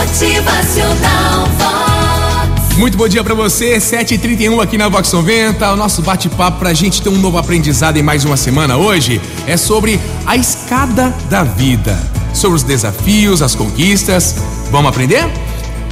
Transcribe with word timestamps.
Motivacional 0.00 1.46
Vox. 1.58 2.76
Muito 2.78 2.96
bom 2.96 3.06
dia 3.06 3.22
pra 3.22 3.34
você, 3.34 3.76
7h31 3.76 4.62
aqui 4.62 4.78
na 4.78 4.88
Vox 4.88 5.12
90. 5.12 5.74
O 5.74 5.76
nosso 5.76 6.00
bate-papo 6.00 6.58
pra 6.58 6.72
gente 6.72 7.02
ter 7.02 7.10
um 7.10 7.18
novo 7.18 7.36
aprendizado 7.36 7.98
em 7.98 8.02
mais 8.02 8.24
uma 8.24 8.38
semana 8.38 8.78
hoje 8.78 9.20
é 9.46 9.58
sobre 9.58 10.00
a 10.24 10.36
escada 10.36 11.14
da 11.28 11.42
vida. 11.42 11.98
Sobre 12.32 12.56
os 12.56 12.62
desafios, 12.62 13.42
as 13.42 13.54
conquistas. 13.54 14.36
Vamos 14.70 14.88
aprender? 14.88 15.28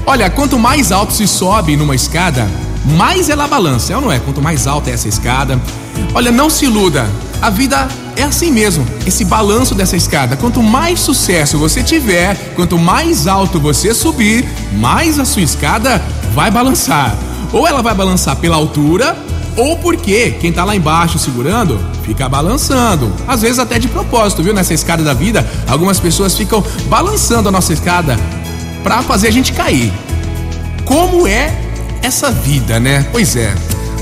Olha, 0.06 0.30
quanto 0.30 0.58
mais 0.58 0.90
alto 0.90 1.12
se 1.12 1.28
sobe 1.28 1.76
numa 1.76 1.94
escada, 1.94 2.48
mais 2.96 3.28
ela 3.28 3.46
balança, 3.46 3.92
é 3.92 3.96
ou 3.96 4.00
não 4.00 4.10
é? 4.10 4.18
Quanto 4.18 4.40
mais 4.40 4.66
alta 4.66 4.88
é 4.88 4.94
essa 4.94 5.06
escada. 5.06 5.60
Olha, 6.14 6.32
não 6.32 6.48
se 6.48 6.64
iluda. 6.64 7.06
A 7.42 7.50
vida 7.50 7.86
é 8.18 8.24
assim 8.24 8.50
mesmo, 8.50 8.84
esse 9.06 9.24
balanço 9.24 9.74
dessa 9.74 9.96
escada. 9.96 10.36
Quanto 10.36 10.60
mais 10.60 10.98
sucesso 10.98 11.56
você 11.56 11.82
tiver, 11.82 12.34
quanto 12.56 12.76
mais 12.76 13.28
alto 13.28 13.60
você 13.60 13.94
subir, 13.94 14.44
mais 14.72 15.20
a 15.20 15.24
sua 15.24 15.42
escada 15.42 16.02
vai 16.34 16.50
balançar. 16.50 17.16
Ou 17.52 17.66
ela 17.66 17.80
vai 17.80 17.94
balançar 17.94 18.34
pela 18.36 18.56
altura, 18.56 19.16
ou 19.56 19.78
porque 19.78 20.32
quem 20.40 20.52
tá 20.52 20.64
lá 20.64 20.74
embaixo 20.74 21.18
segurando 21.18 21.78
fica 22.02 22.28
balançando. 22.28 23.12
Às 23.26 23.42
vezes 23.42 23.60
até 23.60 23.78
de 23.78 23.86
propósito, 23.86 24.42
viu? 24.42 24.52
Nessa 24.52 24.74
escada 24.74 25.04
da 25.04 25.14
vida, 25.14 25.48
algumas 25.68 26.00
pessoas 26.00 26.36
ficam 26.36 26.62
balançando 26.86 27.48
a 27.48 27.52
nossa 27.52 27.72
escada 27.72 28.18
para 28.82 29.00
fazer 29.02 29.28
a 29.28 29.32
gente 29.32 29.52
cair. 29.52 29.92
Como 30.84 31.26
é 31.26 31.56
essa 32.02 32.32
vida, 32.32 32.80
né? 32.80 33.06
Pois 33.12 33.36
é. 33.36 33.54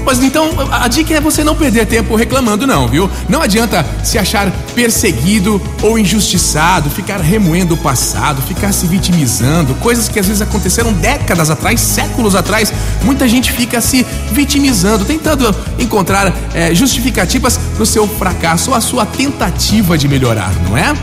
Mas 0.07 0.23
então 0.23 0.49
a 0.71 0.87
dica 0.87 1.13
é 1.15 1.21
você 1.21 1.43
não 1.43 1.57
perder 1.57 1.85
tempo 1.85 2.15
reclamando, 2.15 2.65
não, 2.65 2.87
viu? 2.87 3.11
Não 3.29 3.43
adianta 3.43 3.85
se 4.05 4.17
achar 4.17 4.49
perseguido 4.73 5.61
ou 5.83 5.99
injustiçado, 5.99 6.89
ficar 6.89 7.19
remoendo 7.19 7.75
o 7.75 7.77
passado, 7.77 8.41
ficar 8.41 8.71
se 8.71 8.87
vitimizando, 8.87 9.75
coisas 9.75 10.09
que 10.09 10.21
às 10.21 10.27
vezes 10.27 10.41
aconteceram 10.41 10.93
décadas 10.93 11.51
atrás, 11.51 11.81
séculos 11.81 12.37
atrás. 12.37 12.73
Muita 13.03 13.27
gente 13.27 13.51
fica 13.51 13.81
se 13.81 14.07
vitimizando, 14.31 15.05
tentando 15.05 15.53
encontrar 15.77 16.33
é, 16.55 16.73
justificativas 16.73 17.59
para 17.75 17.83
o 17.83 17.87
seu 17.87 18.07
fracasso 18.07 18.71
ou 18.71 18.77
a 18.77 18.81
sua 18.81 19.05
tentativa 19.05 19.99
de 19.99 20.07
melhorar, 20.07 20.53
não 20.69 20.79
é? 20.79 20.95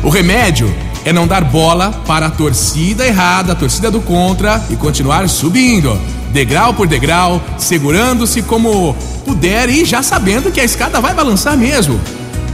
O 0.00 0.08
remédio 0.08 0.72
é 1.04 1.12
não 1.12 1.26
dar 1.26 1.42
bola 1.42 1.90
para 2.06 2.26
a 2.26 2.30
torcida 2.30 3.04
errada, 3.04 3.52
a 3.52 3.56
torcida 3.56 3.90
do 3.90 4.00
contra 4.00 4.64
e 4.70 4.76
continuar 4.76 5.28
subindo, 5.28 5.98
degrau 6.34 6.74
por 6.74 6.88
degrau, 6.88 7.40
segurando-se 7.56 8.42
como 8.42 8.94
puder 9.24 9.70
e 9.70 9.84
já 9.84 10.02
sabendo 10.02 10.50
que 10.50 10.60
a 10.60 10.64
escada 10.64 11.00
vai 11.00 11.14
balançar 11.14 11.56
mesmo. 11.56 11.98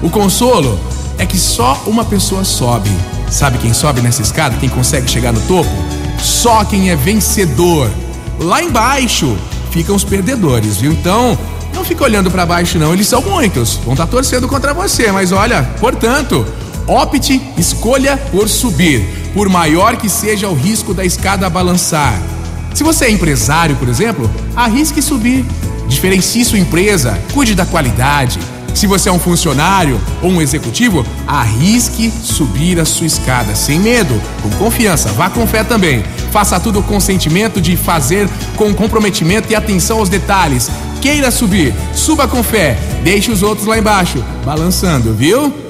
O 0.02 0.10
consolo 0.10 0.78
é 1.18 1.24
que 1.24 1.38
só 1.38 1.82
uma 1.86 2.04
pessoa 2.04 2.44
sobe. 2.44 2.90
Sabe 3.30 3.56
quem 3.56 3.72
sobe 3.72 4.02
nessa 4.02 4.20
escada? 4.20 4.56
Quem 4.58 4.68
consegue 4.68 5.10
chegar 5.10 5.32
no 5.32 5.40
topo? 5.42 5.70
Só 6.22 6.62
quem 6.62 6.90
é 6.90 6.96
vencedor. 6.96 7.90
Lá 8.38 8.62
embaixo 8.62 9.34
ficam 9.70 9.96
os 9.96 10.04
perdedores, 10.04 10.76
viu? 10.76 10.92
Então, 10.92 11.38
não 11.74 11.82
fica 11.82 12.04
olhando 12.04 12.30
para 12.30 12.44
baixo 12.44 12.78
não, 12.78 12.92
eles 12.92 13.08
são 13.08 13.22
muitos. 13.22 13.76
Vão 13.82 13.94
estar 13.94 14.06
torcendo 14.06 14.46
contra 14.46 14.74
você, 14.74 15.10
mas 15.10 15.32
olha, 15.32 15.62
portanto, 15.80 16.44
Opte, 16.86 17.40
escolha 17.56 18.16
por 18.30 18.48
subir, 18.48 19.30
por 19.32 19.48
maior 19.48 19.96
que 19.96 20.08
seja 20.08 20.48
o 20.48 20.54
risco 20.54 20.92
da 20.92 21.04
escada 21.04 21.48
balançar. 21.48 22.12
Se 22.74 22.82
você 22.82 23.06
é 23.06 23.10
empresário, 23.10 23.76
por 23.76 23.88
exemplo, 23.88 24.30
arrisque 24.54 25.02
subir. 25.02 25.44
Diferencie 25.88 26.44
sua 26.44 26.58
empresa, 26.58 27.18
cuide 27.32 27.54
da 27.54 27.66
qualidade. 27.66 28.38
Se 28.74 28.86
você 28.86 29.08
é 29.08 29.12
um 29.12 29.18
funcionário 29.18 30.00
ou 30.22 30.30
um 30.30 30.40
executivo, 30.40 31.04
arrisque 31.26 32.10
subir 32.22 32.78
a 32.78 32.84
sua 32.84 33.06
escada 33.06 33.54
sem 33.54 33.80
medo, 33.80 34.20
com 34.42 34.50
confiança, 34.50 35.10
vá 35.12 35.28
com 35.28 35.46
fé 35.46 35.64
também. 35.64 36.04
Faça 36.30 36.60
tudo 36.60 36.82
com 36.82 37.00
sentimento 37.00 37.60
de 37.60 37.76
fazer 37.76 38.28
com 38.56 38.72
comprometimento 38.72 39.50
e 39.50 39.56
atenção 39.56 39.98
aos 39.98 40.08
detalhes. 40.08 40.70
Queira 41.00 41.30
subir, 41.30 41.74
suba 41.94 42.28
com 42.28 42.42
fé, 42.42 42.78
deixe 43.02 43.30
os 43.30 43.42
outros 43.42 43.66
lá 43.66 43.78
embaixo, 43.78 44.24
balançando, 44.44 45.12
viu? 45.12 45.69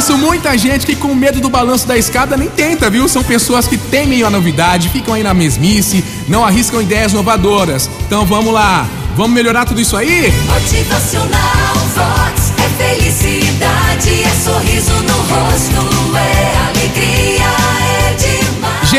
Conheço 0.00 0.16
muita 0.16 0.56
gente 0.56 0.86
que, 0.86 0.96
com 0.96 1.14
medo 1.14 1.40
do 1.40 1.50
balanço 1.50 1.86
da 1.86 1.98
escada, 1.98 2.34
nem 2.34 2.48
tenta, 2.48 2.88
viu? 2.88 3.06
São 3.06 3.22
pessoas 3.22 3.68
que 3.68 3.76
temem 3.76 4.22
a 4.22 4.30
novidade, 4.30 4.88
ficam 4.88 5.12
aí 5.12 5.22
na 5.22 5.34
mesmice, 5.34 6.02
não 6.26 6.42
arriscam 6.42 6.80
ideias 6.80 7.12
inovadoras. 7.12 7.90
Então 8.06 8.24
vamos 8.24 8.50
lá, 8.50 8.88
vamos 9.14 9.32
melhorar 9.32 9.66
tudo 9.66 9.78
isso 9.78 9.98
aí? 9.98 10.32
Motivacional 10.46 11.59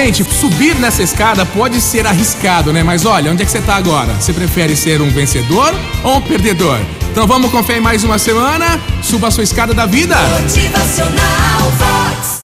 Gente, 0.04 0.24
subir 0.24 0.80
nessa 0.80 1.04
escada 1.04 1.46
pode 1.46 1.80
ser 1.80 2.08
arriscado, 2.08 2.74
né? 2.74 2.82
Mas 2.82 3.06
olha, 3.06 3.32
onde 3.32 3.44
é 3.44 3.46
que 3.46 3.52
você 3.52 3.62
tá 3.62 3.76
agora? 3.76 4.12
Você 4.16 4.34
prefere 4.34 4.76
ser 4.76 5.00
um 5.00 5.12
vencedor 5.12 5.72
ou 6.04 6.18
um 6.18 6.22
perdedor? 6.22 6.80
Então 7.12 7.28
vamos 7.28 7.52
confiar 7.52 7.78
em 7.78 7.82
mais 7.82 8.04
uma 8.04 8.18
semana? 8.18 8.82
Suba 9.04 9.28
a 9.28 9.32
sua 9.32 9.44
escada 9.44 9.76
da 9.76 9.86
vida. 9.86 10.16
Motivacional 10.42 11.72